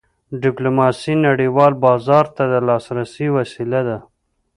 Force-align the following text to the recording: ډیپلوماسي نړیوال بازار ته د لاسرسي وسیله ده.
ډیپلوماسي 0.43 1.13
نړیوال 1.27 1.73
بازار 1.85 2.25
ته 2.35 2.43
د 2.51 2.53
لاسرسي 2.67 3.27
وسیله 3.37 3.81
ده. 3.87 3.97